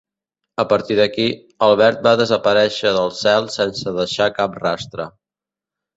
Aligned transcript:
A 0.61 0.63
partir 0.71 0.95
d'aquí, 0.99 1.27
Albert 1.67 2.01
va 2.09 2.15
desaparèixer 2.23 2.95
del 2.97 3.13
cel 3.21 3.53
sense 3.57 3.97
deixar 3.99 4.33
cap 4.39 4.61
rastre. 4.65 5.07